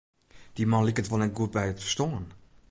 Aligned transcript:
Dy 0.55 0.63
man 0.69 0.85
liket 0.87 1.09
wol 1.09 1.21
net 1.21 1.35
goed 1.37 1.53
by 1.55 1.65
it 1.71 1.81
ferstân. 1.83 2.25